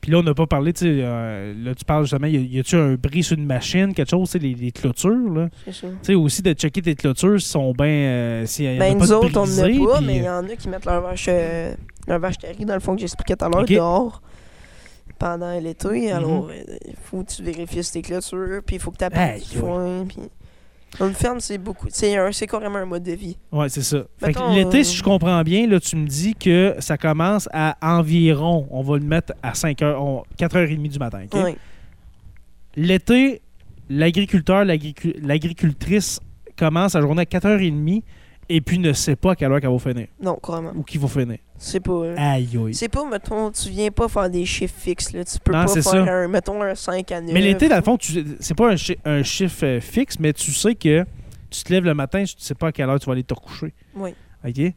[0.00, 2.74] Puis là, on n'a pas parlé, tu sais, euh, là, tu parles justement, y a-tu
[2.76, 5.48] un bris sur une machine, quelque chose, les, les clôtures, là?
[5.66, 5.88] C'est ça.
[5.88, 7.86] Tu sais, aussi de checker tes clôtures, si sont bien.
[7.86, 10.26] Euh, a Ben, pas nous de autres, on n'en a pas, puis, mais il y
[10.26, 11.74] euh, en a qui mettent leur vache, euh,
[12.08, 13.68] leur vache terrible, dans le fond, que j'expliquais tout à l'heure, Ok.
[13.72, 14.22] dehors,
[15.18, 15.88] pendant l'été.
[16.08, 16.12] Mhm.
[16.16, 19.42] Alors, euh, il faut que tu vérifies tes clôtures, puis il faut que tu appelles
[19.42, 20.16] foin, puis...
[20.98, 21.86] Une ferme, c'est beaucoup.
[21.90, 23.36] C'est carrément un mode de vie.
[23.52, 23.98] Ouais, c'est ça.
[24.54, 28.66] L'été, euh, si je comprends bien, là, tu me dis que ça commence à environ,
[28.70, 31.24] on va le mettre à 5 heures, on- 4h30 du matin.
[32.76, 33.40] L'été,
[33.88, 36.20] l'agriculteur, l'agricu- l'agricultrice
[36.56, 38.02] commence sa journée à 4h30
[38.52, 40.72] et puis ne sait pas à quelle heure qu'elle va finir Non, carrément.
[40.74, 41.38] ou qu'il va finir.
[41.56, 41.92] C'est pas...
[41.92, 42.74] euh, Aïe, aïe.
[42.74, 45.24] C'est pas, mettons, tu viens pas faire des chiffres fixes, là.
[45.24, 45.96] Tu peux Non, pas faire ça.
[46.02, 47.32] un, mettons, un 5 à 9.
[47.32, 50.32] Mais l'été, dans le fond, tu- c'est pas un, chi- un chiffre euh, fixe, mais
[50.32, 51.04] tu sais que
[51.50, 53.34] tu te lèves le matin, tu sais pas à quelle heure tu vas aller te
[53.34, 53.72] recoucher.
[53.94, 54.14] Oui.
[54.46, 54.72] OK?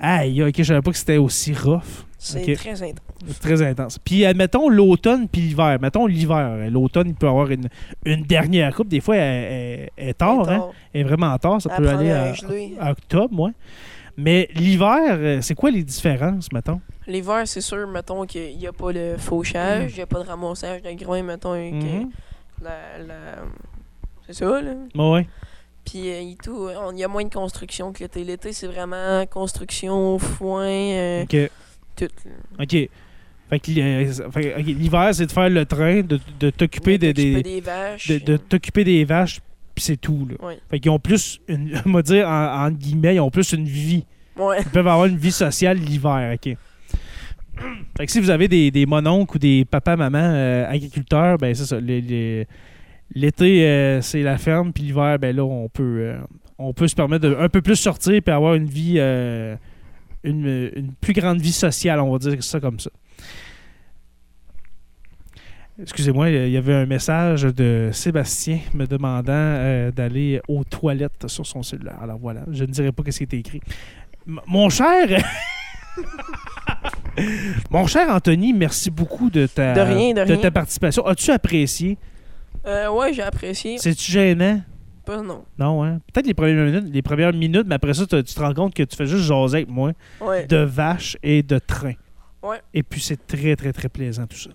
[0.00, 2.04] Aïe, ok, je savais pas que c'était aussi rough.
[2.20, 3.00] C'est très intense.
[3.28, 3.98] C'est très intense.
[3.98, 5.78] Puis, admettons l'automne puis l'hiver.
[5.80, 6.68] Mettons l'hiver.
[6.70, 7.68] L'automne, il peut avoir une,
[8.04, 8.88] une dernière coupe.
[8.88, 10.42] Des fois, elle, elle- elle est tard.
[10.48, 10.58] Elle est Hein?
[10.58, 10.70] tard.
[10.94, 11.62] Elle est vraiment tard.
[11.62, 13.50] Ça peut aller à, octobre, moi.
[14.16, 16.80] Mais l'hiver, euh, c'est quoi les différences, mettons?
[17.06, 20.28] L'hiver, c'est sûr, mettons, qu'il n'y a pas de fauchage, il n'y a pas de
[20.28, 22.10] ramassage de grains, mettons, que- Mhm.
[22.62, 22.70] la,
[23.06, 23.14] la-
[24.26, 24.72] C'est ça, là.
[24.96, 25.26] Ouais.
[25.88, 28.24] Puis euh, et tout, on- il y a moins de construction que l'été.
[28.24, 31.24] L'été, c'est vraiment construction, foin, euh,
[31.96, 32.06] tout.
[32.60, 32.76] OK.
[33.50, 37.42] Fait que euh, l'hiver, c'est de faire le train, de, de t'occuper de- T'occuper des,
[37.42, 38.08] des vaches.
[38.08, 39.40] de, de t'occuper des vaches,
[39.74, 40.28] puis c'est tout.
[40.30, 40.36] Là.
[40.70, 43.64] Fait qu'ils ont plus, une, on va dire, en, en guillemets, ils ont plus une
[43.64, 44.04] vie.
[44.38, 46.56] Ils peuvent avoir une vie sociale l'hiver, OK.
[47.96, 51.52] Fait que si vous avez des, des mononcles ou des papas, mamans euh, agriculteurs, ben
[51.54, 51.80] c'est ça.
[51.80, 52.46] les- les-
[53.14, 56.18] L'été, euh, c'est la ferme, puis l'hiver, ben là, on peut, euh,
[56.58, 59.56] on peut se permettre de un peu plus sortir puis avoir une vie, euh,
[60.24, 62.90] une, une plus grande vie sociale, on va dire ça comme ça.
[65.80, 71.62] Excusez-moi, il y avait un message de Sébastien me demandant d'aller aux toilettes sur son
[71.62, 71.98] cellulaire.
[72.02, 73.60] Alors voilà, je ne dirai pas ce qui était écrit.
[74.26, 75.06] M- mon cher.
[77.72, 80.36] Mon cher Anthony, merci beaucoup de ta, De rien, de rien.
[80.36, 81.04] ta participation.
[81.04, 81.98] As-tu apprécié?
[82.68, 83.78] Euh, ouais, j'ai apprécié.
[83.78, 84.60] C'est-tu gênant?
[85.06, 85.44] Pas non.
[85.58, 86.00] Non, hein?
[86.12, 88.82] Peut-être les premières minutes, les premières minutes, mais après ça, tu te rends compte que
[88.82, 90.46] tu fais juste jaser avec moi Ouais.
[90.46, 91.94] de vaches et de trains.
[92.42, 92.60] Ouais.
[92.74, 94.50] Et puis c'est très, très, très plaisant tout ça.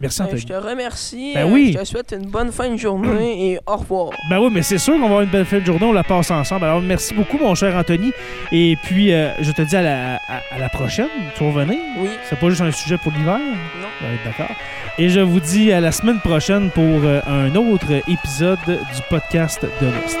[0.00, 0.40] Merci Ben, Anthony.
[0.42, 1.32] je te remercie.
[1.34, 1.72] Ben oui.
[1.74, 4.10] Je te souhaite une bonne fin de journée et au revoir.
[4.30, 6.04] Ben oui, mais c'est sûr qu'on va avoir une belle fin de journée, on la
[6.04, 6.64] passe ensemble.
[6.66, 8.12] Alors merci beaucoup, mon cher Anthony.
[8.52, 11.08] Et puis, euh, je te dis à la, à, à la prochaine.
[11.36, 11.78] Tu vas revenir?
[11.98, 12.10] Oui.
[12.28, 13.38] C'est pas juste un sujet pour l'hiver?
[13.38, 14.06] Non.
[14.08, 14.54] Ouais, D'accord.
[14.98, 19.64] Et je vous dis à la semaine prochaine pour euh, un autre épisode du podcast
[19.80, 20.18] de l'Est.